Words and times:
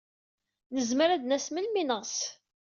Nezmer 0.75 1.09
ad 1.11 1.19
d-nas 1.21 1.47
melmi 1.51 1.77
ay 1.79 1.85
neɣs. 1.85 2.15